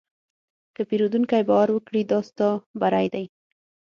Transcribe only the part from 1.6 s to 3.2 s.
وکړي، دا ستا بری